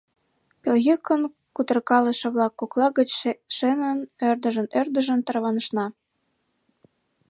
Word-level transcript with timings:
Пелейӱкын 0.61 1.21
кутыркалыше-влак 1.55 2.53
кокла 2.59 2.87
гыч 2.97 3.09
шенын, 3.57 3.99
ӧрдыжын-ӧрдыжын 4.29 5.19
тарванышна. 5.25 5.85